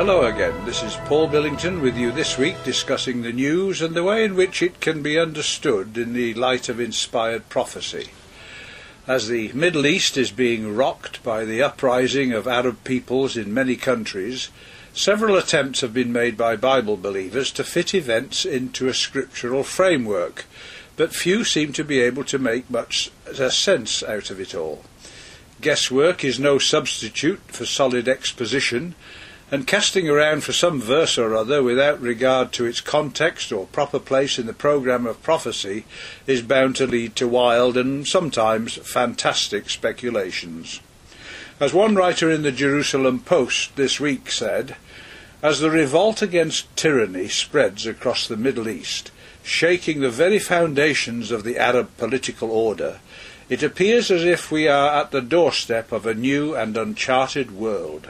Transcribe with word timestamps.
Hello 0.00 0.24
again. 0.24 0.64
This 0.64 0.82
is 0.82 0.96
Paul 1.04 1.28
Billington 1.28 1.82
with 1.82 1.94
you 1.94 2.10
this 2.10 2.38
week 2.38 2.56
discussing 2.64 3.20
the 3.20 3.34
news 3.34 3.82
and 3.82 3.94
the 3.94 4.02
way 4.02 4.24
in 4.24 4.34
which 4.34 4.62
it 4.62 4.80
can 4.80 5.02
be 5.02 5.18
understood 5.18 5.98
in 5.98 6.14
the 6.14 6.32
light 6.32 6.70
of 6.70 6.80
inspired 6.80 7.50
prophecy. 7.50 8.08
As 9.06 9.28
the 9.28 9.52
Middle 9.52 9.84
East 9.84 10.16
is 10.16 10.30
being 10.30 10.74
rocked 10.74 11.22
by 11.22 11.44
the 11.44 11.62
uprising 11.62 12.32
of 12.32 12.48
Arab 12.48 12.82
peoples 12.82 13.36
in 13.36 13.52
many 13.52 13.76
countries, 13.76 14.48
several 14.94 15.36
attempts 15.36 15.82
have 15.82 15.92
been 15.92 16.14
made 16.14 16.34
by 16.34 16.56
Bible 16.56 16.96
believers 16.96 17.50
to 17.52 17.62
fit 17.62 17.94
events 17.94 18.46
into 18.46 18.88
a 18.88 18.94
scriptural 18.94 19.64
framework, 19.64 20.46
but 20.96 21.14
few 21.14 21.44
seem 21.44 21.74
to 21.74 21.84
be 21.84 22.00
able 22.00 22.24
to 22.24 22.38
make 22.38 22.70
much 22.70 23.10
sense 23.50 24.02
out 24.02 24.30
of 24.30 24.40
it 24.40 24.54
all. 24.54 24.82
Guesswork 25.60 26.24
is 26.24 26.40
no 26.40 26.56
substitute 26.56 27.42
for 27.48 27.66
solid 27.66 28.08
exposition, 28.08 28.94
and 29.50 29.66
casting 29.66 30.08
around 30.08 30.44
for 30.44 30.52
some 30.52 30.80
verse 30.80 31.18
or 31.18 31.34
other 31.34 31.62
without 31.62 32.00
regard 32.00 32.52
to 32.52 32.66
its 32.66 32.80
context 32.80 33.50
or 33.50 33.66
proper 33.66 33.98
place 33.98 34.38
in 34.38 34.46
the 34.46 34.52
programme 34.52 35.06
of 35.06 35.22
prophecy 35.22 35.84
is 36.26 36.40
bound 36.40 36.76
to 36.76 36.86
lead 36.86 37.16
to 37.16 37.26
wild 37.26 37.76
and 37.76 38.06
sometimes 38.06 38.76
fantastic 38.76 39.68
speculations. 39.68 40.80
As 41.58 41.74
one 41.74 41.96
writer 41.96 42.30
in 42.30 42.42
the 42.42 42.52
Jerusalem 42.52 43.20
Post 43.20 43.74
this 43.74 43.98
week 43.98 44.30
said, 44.30 44.76
as 45.42 45.58
the 45.58 45.70
revolt 45.70 46.22
against 46.22 46.74
tyranny 46.76 47.28
spreads 47.28 47.86
across 47.86 48.28
the 48.28 48.36
Middle 48.36 48.68
East, 48.68 49.10
shaking 49.42 50.00
the 50.00 50.10
very 50.10 50.38
foundations 50.38 51.30
of 51.30 51.44
the 51.44 51.58
Arab 51.58 51.96
political 51.96 52.50
order, 52.50 53.00
it 53.48 53.64
appears 53.64 54.12
as 54.12 54.24
if 54.24 54.52
we 54.52 54.68
are 54.68 55.00
at 55.00 55.10
the 55.10 55.20
doorstep 55.20 55.90
of 55.90 56.06
a 56.06 56.14
new 56.14 56.54
and 56.54 56.76
uncharted 56.76 57.50
world. 57.50 58.08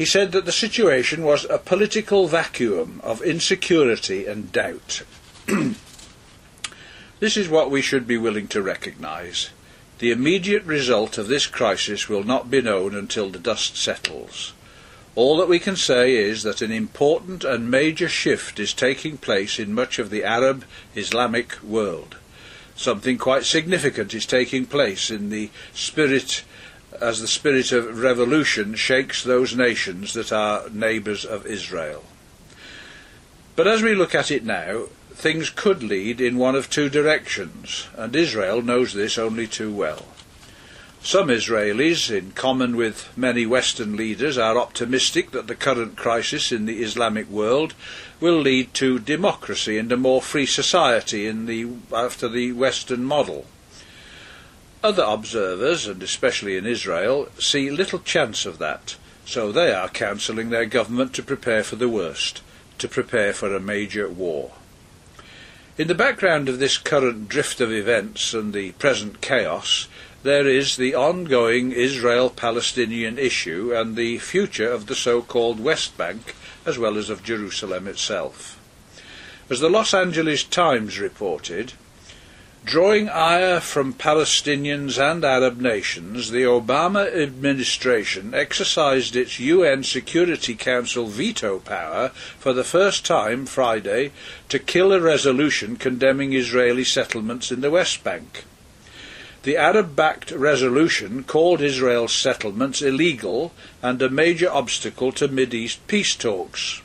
He 0.00 0.06
said 0.06 0.32
that 0.32 0.46
the 0.46 0.50
situation 0.50 1.24
was 1.24 1.44
a 1.44 1.58
political 1.58 2.26
vacuum 2.26 3.02
of 3.04 3.20
insecurity 3.20 4.24
and 4.24 4.50
doubt. 4.50 5.02
this 7.20 7.36
is 7.36 7.50
what 7.50 7.70
we 7.70 7.82
should 7.82 8.06
be 8.06 8.16
willing 8.16 8.48
to 8.48 8.62
recognise. 8.62 9.50
The 9.98 10.10
immediate 10.10 10.64
result 10.64 11.18
of 11.18 11.28
this 11.28 11.46
crisis 11.46 12.08
will 12.08 12.24
not 12.24 12.50
be 12.50 12.62
known 12.62 12.94
until 12.94 13.28
the 13.28 13.38
dust 13.38 13.76
settles. 13.76 14.54
All 15.16 15.36
that 15.36 15.50
we 15.50 15.58
can 15.58 15.76
say 15.76 16.14
is 16.14 16.44
that 16.44 16.62
an 16.62 16.72
important 16.72 17.44
and 17.44 17.70
major 17.70 18.08
shift 18.08 18.58
is 18.58 18.72
taking 18.72 19.18
place 19.18 19.58
in 19.58 19.74
much 19.74 19.98
of 19.98 20.08
the 20.08 20.24
Arab 20.24 20.64
Islamic 20.96 21.62
world. 21.62 22.16
Something 22.74 23.18
quite 23.18 23.44
significant 23.44 24.14
is 24.14 24.24
taking 24.24 24.64
place 24.64 25.10
in 25.10 25.28
the 25.28 25.50
spirit 25.74 26.42
as 27.00 27.20
the 27.20 27.28
spirit 27.28 27.72
of 27.72 28.00
revolution 28.00 28.74
shakes 28.74 29.22
those 29.22 29.56
nations 29.56 30.12
that 30.14 30.32
are 30.32 30.68
neighbours 30.70 31.24
of 31.24 31.46
Israel. 31.46 32.04
But 33.56 33.66
as 33.66 33.82
we 33.82 33.94
look 33.94 34.14
at 34.14 34.30
it 34.30 34.44
now, 34.44 34.86
things 35.10 35.50
could 35.50 35.82
lead 35.82 36.20
in 36.20 36.38
one 36.38 36.54
of 36.54 36.70
two 36.70 36.88
directions, 36.88 37.88
and 37.96 38.16
Israel 38.16 38.62
knows 38.62 38.94
this 38.94 39.18
only 39.18 39.46
too 39.46 39.72
well. 39.72 40.06
Some 41.02 41.28
Israelis, 41.28 42.10
in 42.10 42.32
common 42.32 42.76
with 42.76 43.08
many 43.16 43.46
Western 43.46 43.96
leaders, 43.96 44.36
are 44.36 44.58
optimistic 44.58 45.30
that 45.30 45.46
the 45.46 45.54
current 45.54 45.96
crisis 45.96 46.52
in 46.52 46.66
the 46.66 46.82
Islamic 46.82 47.28
world 47.30 47.74
will 48.20 48.38
lead 48.38 48.74
to 48.74 48.98
democracy 48.98 49.78
and 49.78 49.90
a 49.90 49.96
more 49.96 50.20
free 50.20 50.44
society 50.44 51.26
in 51.26 51.46
the, 51.46 51.68
after 51.90 52.28
the 52.28 52.52
Western 52.52 53.04
model. 53.04 53.46
Other 54.82 55.02
observers, 55.02 55.86
and 55.86 56.02
especially 56.02 56.56
in 56.56 56.64
Israel, 56.64 57.28
see 57.38 57.70
little 57.70 57.98
chance 57.98 58.46
of 58.46 58.58
that, 58.58 58.96
so 59.26 59.52
they 59.52 59.74
are 59.74 59.88
counselling 59.88 60.48
their 60.48 60.64
government 60.64 61.12
to 61.14 61.22
prepare 61.22 61.62
for 61.62 61.76
the 61.76 61.88
worst, 61.88 62.40
to 62.78 62.88
prepare 62.88 63.34
for 63.34 63.54
a 63.54 63.60
major 63.60 64.08
war. 64.08 64.52
In 65.76 65.86
the 65.86 65.94
background 65.94 66.48
of 66.48 66.58
this 66.58 66.78
current 66.78 67.28
drift 67.28 67.60
of 67.60 67.70
events 67.70 68.32
and 68.32 68.52
the 68.52 68.72
present 68.72 69.20
chaos, 69.20 69.86
there 70.22 70.46
is 70.46 70.76
the 70.76 70.94
ongoing 70.94 71.72
Israel-Palestinian 71.72 73.18
issue 73.18 73.72
and 73.74 73.96
the 73.96 74.18
future 74.18 74.70
of 74.70 74.86
the 74.86 74.94
so-called 74.94 75.60
West 75.60 75.96
Bank, 75.96 76.34
as 76.66 76.78
well 76.78 76.96
as 76.96 77.08
of 77.08 77.22
Jerusalem 77.22 77.86
itself. 77.86 78.58
As 79.50 79.60
the 79.60 79.70
Los 79.70 79.92
Angeles 79.92 80.44
Times 80.44 80.98
reported, 80.98 81.72
Drawing 82.64 83.08
ire 83.08 83.58
from 83.58 83.94
Palestinians 83.94 84.98
and 84.98 85.24
Arab 85.24 85.60
nations, 85.60 86.30
the 86.30 86.42
Obama 86.42 87.10
administration 87.10 88.34
exercised 88.34 89.16
its 89.16 89.40
UN 89.40 89.82
Security 89.82 90.54
Council 90.54 91.06
veto 91.06 91.58
power 91.60 92.10
for 92.38 92.52
the 92.52 92.62
first 92.62 93.06
time 93.06 93.46
Friday 93.46 94.12
to 94.50 94.58
kill 94.58 94.92
a 94.92 95.00
resolution 95.00 95.76
condemning 95.76 96.34
Israeli 96.34 96.84
settlements 96.84 97.50
in 97.50 97.62
the 97.62 97.70
West 97.70 98.04
Bank. 98.04 98.44
The 99.42 99.56
Arab 99.56 99.96
backed 99.96 100.30
resolution 100.30 101.24
called 101.24 101.62
Israel's 101.62 102.12
settlements 102.12 102.82
illegal 102.82 103.54
and 103.82 104.02
a 104.02 104.10
major 104.10 104.50
obstacle 104.50 105.12
to 105.12 105.28
Mideast 105.28 105.78
peace 105.86 106.14
talks. 106.14 106.82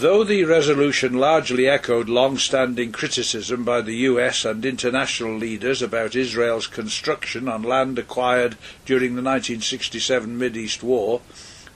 Though 0.00 0.24
the 0.24 0.44
resolution 0.44 1.18
largely 1.18 1.68
echoed 1.68 2.08
long-standing 2.08 2.90
criticism 2.90 3.64
by 3.64 3.82
the 3.82 3.96
US 4.08 4.46
and 4.46 4.64
international 4.64 5.36
leaders 5.36 5.82
about 5.82 6.16
Israel's 6.16 6.66
construction 6.66 7.46
on 7.48 7.62
land 7.62 7.98
acquired 7.98 8.56
during 8.86 9.10
the 9.14 9.20
1967 9.20 10.38
Mideast 10.38 10.82
War, 10.82 11.20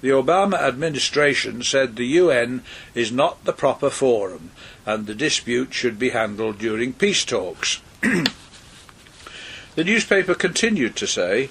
the 0.01 0.09
Obama 0.09 0.55
administration 0.55 1.63
said 1.63 1.97
the 1.97 2.17
UN 2.23 2.63
is 2.95 3.13
not 3.13 3.45
the 3.45 3.53
proper 3.53 3.91
forum 3.91 4.53
and 4.87 5.07
the 5.07 5.15
dispute 5.15 5.75
should 5.75 5.99
be 5.99 6.09
handled 6.09 6.57
during 6.57 6.95
peace 6.95 7.27
talks. 7.27 7.83
the 8.01 8.25
newspaper 9.85 10.35
continued 10.35 10.97
to 10.97 11.07
say, 11.07 11.51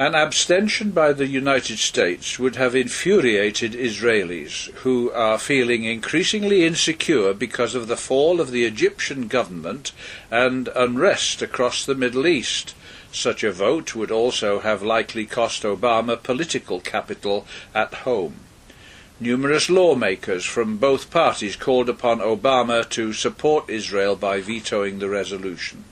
an 0.00 0.14
abstention 0.14 0.92
by 0.92 1.12
the 1.12 1.26
United 1.26 1.78
States 1.78 2.38
would 2.38 2.56
have 2.56 2.74
infuriated 2.74 3.74
Israelis, 3.74 4.70
who 4.76 5.10
are 5.10 5.38
feeling 5.38 5.84
increasingly 5.84 6.64
insecure 6.64 7.34
because 7.34 7.74
of 7.74 7.86
the 7.86 7.98
fall 7.98 8.40
of 8.40 8.50
the 8.50 8.64
Egyptian 8.64 9.28
government 9.28 9.92
and 10.30 10.68
unrest 10.74 11.42
across 11.42 11.84
the 11.84 11.94
Middle 11.94 12.26
East. 12.26 12.74
Such 13.12 13.44
a 13.44 13.52
vote 13.52 13.94
would 13.94 14.10
also 14.10 14.60
have 14.60 14.82
likely 14.82 15.26
cost 15.26 15.64
Obama 15.64 16.20
political 16.22 16.80
capital 16.80 17.46
at 17.74 17.92
home. 17.92 18.36
Numerous 19.20 19.68
lawmakers 19.68 20.46
from 20.46 20.78
both 20.78 21.10
parties 21.10 21.56
called 21.56 21.90
upon 21.90 22.20
Obama 22.20 22.88
to 22.88 23.12
support 23.12 23.68
Israel 23.68 24.16
by 24.16 24.40
vetoing 24.40 24.98
the 24.98 25.10
resolution. 25.10 25.84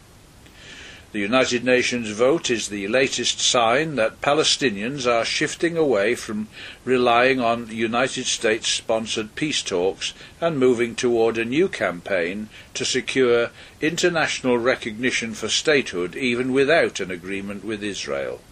The 1.11 1.21
United 1.21 1.65
Nations 1.65 2.11
vote 2.11 2.51
is 2.51 2.69
the 2.69 2.87
latest 2.87 3.41
sign 3.41 3.97
that 3.97 4.21
Palestinians 4.21 5.07
are 5.11 5.25
shifting 5.25 5.75
away 5.75 6.15
from 6.15 6.49
relying 6.85 7.41
on 7.41 7.69
United 7.69 8.27
States 8.27 8.69
sponsored 8.69 9.35
peace 9.35 9.63
talks 9.63 10.13
and 10.39 10.59
moving 10.59 10.95
toward 10.95 11.39
a 11.39 11.47
new 11.47 11.67
campaign 11.67 12.51
to 12.75 12.85
secure 12.85 13.51
international 13.81 14.59
recognition 14.59 15.33
for 15.33 15.49
statehood 15.49 16.15
even 16.15 16.53
without 16.53 17.01
an 17.01 17.11
agreement 17.11 17.65
with 17.65 17.83
Israel. 17.83 18.43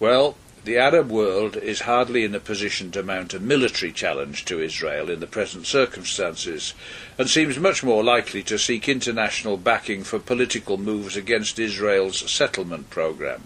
Well, 0.00 0.36
the 0.68 0.76
Arab 0.76 1.10
world 1.10 1.56
is 1.56 1.80
hardly 1.80 2.24
in 2.24 2.34
a 2.34 2.38
position 2.40 2.90
to 2.90 3.02
mount 3.02 3.32
a 3.32 3.40
military 3.40 3.90
challenge 3.90 4.44
to 4.44 4.60
Israel 4.60 5.08
in 5.08 5.18
the 5.18 5.26
present 5.26 5.66
circumstances, 5.66 6.74
and 7.16 7.26
seems 7.26 7.58
much 7.58 7.82
more 7.82 8.04
likely 8.04 8.42
to 8.42 8.58
seek 8.58 8.86
international 8.86 9.56
backing 9.56 10.04
for 10.04 10.18
political 10.18 10.76
moves 10.76 11.16
against 11.16 11.58
Israel's 11.58 12.30
settlement 12.30 12.90
programme. 12.90 13.44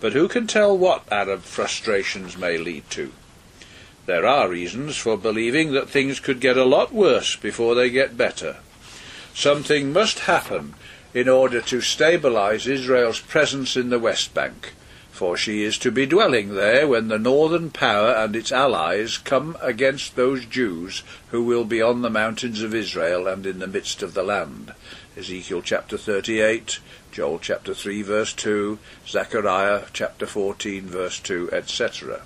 But 0.00 0.12
who 0.12 0.26
can 0.26 0.48
tell 0.48 0.76
what 0.76 1.04
Arab 1.12 1.42
frustrations 1.42 2.36
may 2.36 2.58
lead 2.58 2.90
to? 2.90 3.12
There 4.06 4.26
are 4.26 4.48
reasons 4.48 4.96
for 4.96 5.16
believing 5.16 5.70
that 5.74 5.88
things 5.88 6.18
could 6.18 6.40
get 6.40 6.56
a 6.56 6.64
lot 6.64 6.92
worse 6.92 7.36
before 7.36 7.76
they 7.76 7.90
get 7.90 8.16
better. 8.16 8.56
Something 9.32 9.92
must 9.92 10.18
happen 10.18 10.74
in 11.14 11.28
order 11.28 11.60
to 11.60 11.76
stabilise 11.76 12.66
Israel's 12.66 13.20
presence 13.20 13.76
in 13.76 13.90
the 13.90 14.00
West 14.00 14.34
Bank 14.34 14.72
for 15.10 15.36
she 15.36 15.62
is 15.62 15.76
to 15.78 15.90
be 15.90 16.06
dwelling 16.06 16.54
there 16.54 16.88
when 16.88 17.08
the 17.08 17.18
northern 17.18 17.70
power 17.70 18.10
and 18.10 18.34
its 18.34 18.52
allies 18.52 19.18
come 19.18 19.56
against 19.60 20.16
those 20.16 20.44
Jews 20.44 21.02
who 21.30 21.42
will 21.42 21.64
be 21.64 21.82
on 21.82 22.02
the 22.02 22.10
mountains 22.10 22.62
of 22.62 22.74
Israel 22.74 23.26
and 23.26 23.44
in 23.44 23.58
the 23.58 23.66
midst 23.66 24.02
of 24.02 24.14
the 24.14 24.22
land. 24.22 24.72
Ezekiel 25.16 25.62
chapter 25.62 25.98
38, 25.98 26.78
Joel 27.12 27.38
chapter 27.38 27.74
3 27.74 28.02
verse 28.02 28.32
2, 28.32 28.78
Zechariah 29.06 29.84
chapter 29.92 30.26
14 30.26 30.86
verse 30.86 31.18
2, 31.20 31.50
etc. 31.52 32.22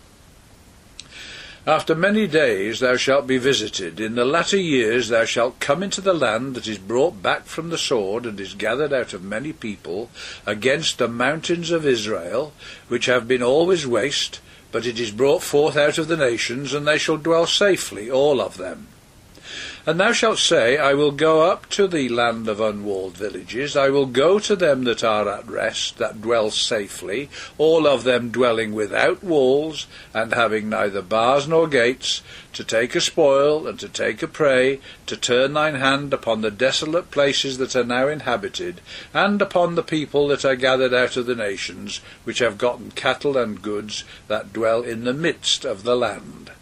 After 1.66 1.94
many 1.94 2.26
days 2.26 2.80
thou 2.80 2.96
shalt 2.96 3.26
be 3.26 3.38
visited. 3.38 3.98
In 3.98 4.16
the 4.16 4.26
latter 4.26 4.58
years 4.58 5.08
thou 5.08 5.24
shalt 5.24 5.60
come 5.60 5.82
into 5.82 6.02
the 6.02 6.12
land 6.12 6.54
that 6.56 6.68
is 6.68 6.76
brought 6.76 7.22
back 7.22 7.46
from 7.46 7.70
the 7.70 7.78
sword, 7.78 8.26
and 8.26 8.38
is 8.38 8.52
gathered 8.52 8.92
out 8.92 9.14
of 9.14 9.24
many 9.24 9.54
people, 9.54 10.10
against 10.44 10.98
the 10.98 11.08
mountains 11.08 11.70
of 11.70 11.86
Israel, 11.86 12.52
which 12.88 13.06
have 13.06 13.26
been 13.26 13.42
always 13.42 13.86
waste, 13.86 14.40
but 14.72 14.84
it 14.84 15.00
is 15.00 15.10
brought 15.10 15.42
forth 15.42 15.74
out 15.74 15.96
of 15.96 16.08
the 16.08 16.18
nations, 16.18 16.74
and 16.74 16.86
they 16.86 16.98
shall 16.98 17.16
dwell 17.16 17.46
safely, 17.46 18.10
all 18.10 18.42
of 18.42 18.58
them. 18.58 18.88
And 19.86 20.00
thou 20.00 20.12
shalt 20.12 20.38
say, 20.38 20.78
I 20.78 20.94
will 20.94 21.10
go 21.10 21.42
up 21.42 21.68
to 21.70 21.86
the 21.86 22.08
land 22.08 22.48
of 22.48 22.58
unwalled 22.58 23.18
villages, 23.18 23.76
I 23.76 23.90
will 23.90 24.06
go 24.06 24.38
to 24.38 24.56
them 24.56 24.84
that 24.84 25.04
are 25.04 25.28
at 25.28 25.46
rest, 25.46 25.98
that 25.98 26.22
dwell 26.22 26.50
safely, 26.50 27.28
all 27.58 27.86
of 27.86 28.02
them 28.02 28.30
dwelling 28.30 28.72
without 28.72 29.22
walls, 29.22 29.86
and 30.14 30.32
having 30.32 30.70
neither 30.70 31.02
bars 31.02 31.46
nor 31.46 31.68
gates, 31.68 32.22
to 32.54 32.64
take 32.64 32.94
a 32.94 33.00
spoil, 33.02 33.66
and 33.66 33.78
to 33.78 33.90
take 33.90 34.22
a 34.22 34.26
prey, 34.26 34.80
to 35.04 35.18
turn 35.18 35.52
thine 35.52 35.74
hand 35.74 36.14
upon 36.14 36.40
the 36.40 36.50
desolate 36.50 37.10
places 37.10 37.58
that 37.58 37.76
are 37.76 37.84
now 37.84 38.08
inhabited, 38.08 38.80
and 39.12 39.42
upon 39.42 39.74
the 39.74 39.82
people 39.82 40.28
that 40.28 40.46
are 40.46 40.56
gathered 40.56 40.94
out 40.94 41.18
of 41.18 41.26
the 41.26 41.34
nations, 41.34 42.00
which 42.24 42.38
have 42.38 42.56
gotten 42.56 42.90
cattle 42.90 43.36
and 43.36 43.60
goods, 43.60 44.04
that 44.28 44.50
dwell 44.50 44.82
in 44.82 45.04
the 45.04 45.12
midst 45.12 45.66
of 45.66 45.82
the 45.82 45.94
land. 45.94 46.52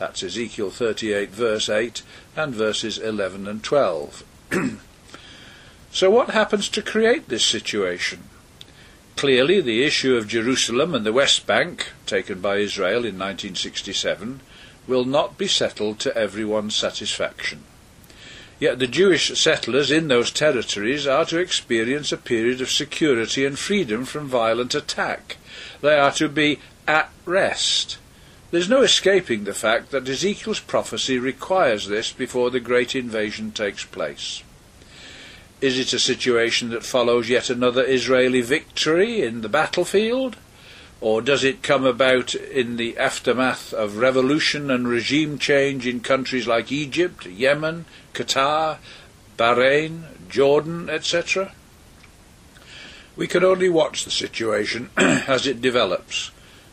That's 0.00 0.22
Ezekiel 0.22 0.70
38, 0.70 1.28
verse 1.28 1.68
8, 1.68 2.00
and 2.42 2.54
verses 2.54 2.98
11 2.98 3.46
and 3.46 3.62
12. 3.62 4.24
so, 5.92 6.10
what 6.10 6.30
happens 6.30 6.68
to 6.70 6.82
create 6.82 7.28
this 7.28 7.44
situation? 7.44 8.24
Clearly, 9.16 9.60
the 9.60 9.84
issue 9.84 10.16
of 10.16 10.28
Jerusalem 10.28 10.94
and 10.94 11.04
the 11.04 11.12
West 11.12 11.46
Bank, 11.46 11.92
taken 12.06 12.40
by 12.40 12.56
Israel 12.56 13.04
in 13.04 13.18
1967, 13.18 14.40
will 14.86 15.04
not 15.04 15.36
be 15.36 15.46
settled 15.46 15.98
to 16.00 16.16
everyone's 16.16 16.74
satisfaction. 16.74 17.64
Yet 18.58 18.78
the 18.78 18.86
Jewish 18.86 19.38
settlers 19.38 19.90
in 19.90 20.08
those 20.08 20.30
territories 20.30 21.06
are 21.06 21.24
to 21.26 21.38
experience 21.38 22.12
a 22.12 22.18
period 22.18 22.60
of 22.60 22.70
security 22.70 23.46
and 23.46 23.58
freedom 23.58 24.04
from 24.04 24.26
violent 24.26 24.74
attack. 24.74 25.38
They 25.80 25.98
are 25.98 26.12
to 26.12 26.28
be 26.28 26.58
at 26.86 27.10
rest. 27.24 27.96
There's 28.50 28.68
no 28.68 28.82
escaping 28.82 29.44
the 29.44 29.54
fact 29.54 29.92
that 29.92 30.08
Ezekiel's 30.08 30.58
prophecy 30.58 31.20
requires 31.20 31.86
this 31.86 32.10
before 32.10 32.50
the 32.50 32.58
great 32.58 32.96
invasion 32.96 33.52
takes 33.52 33.84
place. 33.84 34.42
Is 35.60 35.78
it 35.78 35.92
a 35.92 36.00
situation 36.00 36.70
that 36.70 36.82
follows 36.82 37.28
yet 37.28 37.48
another 37.48 37.84
Israeli 37.84 38.40
victory 38.40 39.22
in 39.22 39.42
the 39.42 39.48
battlefield? 39.48 40.36
Or 41.00 41.22
does 41.22 41.44
it 41.44 41.62
come 41.62 41.84
about 41.84 42.34
in 42.34 42.76
the 42.76 42.98
aftermath 42.98 43.72
of 43.72 43.98
revolution 43.98 44.70
and 44.70 44.88
regime 44.88 45.38
change 45.38 45.86
in 45.86 46.00
countries 46.00 46.48
like 46.48 46.72
Egypt, 46.72 47.26
Yemen, 47.26 47.84
Qatar, 48.14 48.78
Bahrain, 49.38 50.28
Jordan, 50.28 50.90
etc.? 50.90 51.52
We 53.16 53.28
can 53.28 53.44
only 53.44 53.68
watch 53.68 54.04
the 54.04 54.10
situation 54.10 54.90
as 54.96 55.46
it 55.46 55.62
develops 55.62 56.32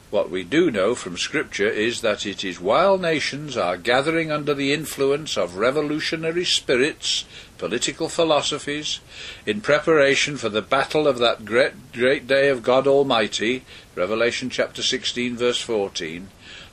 what 0.10 0.30
we 0.30 0.44
do 0.44 0.72
know 0.72 0.96
from 0.96 1.18
Scripture 1.18 1.68
is 1.68 2.02
that 2.02 2.26
it 2.26 2.44
is 2.44 2.62
while 2.62 2.98
nations 2.98 3.58
are 3.58 3.76
gathering 3.76 4.32
under 4.32 4.54
the 4.54 4.72
influence 4.72 5.38
of 5.38 5.58
revolutionary 5.58 6.46
spirits, 6.46 7.26
political 7.58 8.08
philosophies, 8.08 9.02
in 9.46 9.60
preparation 9.60 10.38
for 10.38 10.48
the 10.48 10.62
battle 10.62 11.08
of 11.08 11.18
that 11.18 11.44
great, 11.44 11.92
great 11.92 12.26
day 12.26 12.48
of 12.48 12.64
God 12.64 12.88
Almighty, 12.88 13.66
Revelation 13.96 14.50
chapter 14.50 14.82
16, 14.82 15.36
verse 15.36 15.62
14, 15.62 16.30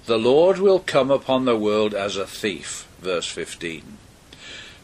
the 0.06 0.18
Lord 0.18 0.58
will 0.58 0.78
come 0.78 1.10
upon 1.10 1.44
the 1.44 1.56
world 1.56 1.92
as 1.92 2.16
a 2.16 2.26
thief, 2.26 2.86
verse 3.00 3.26
15. 3.26 3.98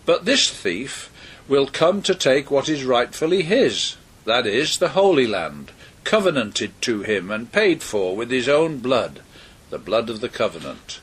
But 0.05 0.25
this 0.25 0.51
thief 0.51 1.13
will 1.47 1.69
come 1.69 2.03
to 2.03 2.15
take 2.15 2.51
what 2.51 2.69
is 2.69 2.85
rightfully 2.85 3.43
his, 3.43 3.97
that 4.25 4.47
is, 4.47 4.79
the 4.79 4.91
Holy 4.91 5.27
Land 5.27 5.71
covenanted 6.05 6.81
to 6.83 7.03
him 7.03 7.31
and 7.31 7.53
paid 7.53 7.83
for 7.83 8.17
with 8.17 8.31
his 8.31 8.49
own 8.49 8.79
blood, 8.79 9.21
the 9.71 9.79
blood 9.79 10.11
of 10.11 10.21
the 10.21 10.29
covenant. 10.29 11.01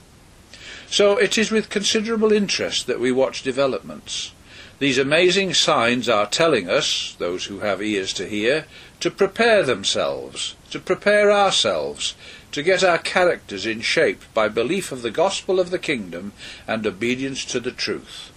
So 0.89 1.17
it 1.17 1.37
is 1.37 1.51
with 1.51 1.69
considerable 1.69 2.31
interest 2.31 2.87
that 2.87 2.99
we 2.99 3.11
watch 3.11 3.43
developments. 3.43 4.31
These 4.79 4.97
amazing 4.97 5.53
signs 5.55 6.07
are 6.07 6.27
telling 6.27 6.69
us, 6.69 7.15
those 7.17 7.45
who 7.45 7.59
have 7.59 7.81
ears 7.81 8.13
to 8.13 8.27
hear, 8.27 8.65
to 8.99 9.09
prepare 9.09 9.63
themselves, 9.63 10.55
to 10.71 10.79
prepare 10.79 11.31
ourselves, 11.31 12.15
to 12.51 12.63
get 12.63 12.83
our 12.83 12.99
characters 12.99 13.65
in 13.65 13.81
shape 13.81 14.23
by 14.33 14.47
belief 14.47 14.91
of 14.91 15.01
the 15.01 15.11
gospel 15.11 15.59
of 15.59 15.71
the 15.71 15.79
kingdom 15.79 16.31
and 16.67 16.85
obedience 16.85 17.43
to 17.45 17.59
the 17.59 17.71
truth. 17.71 18.31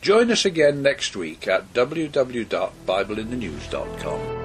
Join 0.00 0.30
us 0.30 0.44
again 0.44 0.82
next 0.82 1.14
week 1.14 1.46
at 1.46 1.72
www.bibleinthenews.com. 1.74 4.41